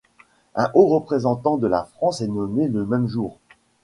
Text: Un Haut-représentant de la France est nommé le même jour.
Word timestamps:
Un 0.55 0.71
Haut-représentant 0.73 1.57
de 1.57 1.67
la 1.67 1.83
France 1.83 2.21
est 2.21 2.27
nommé 2.27 2.67
le 2.67 2.87
même 2.87 3.05
jour. 3.07 3.37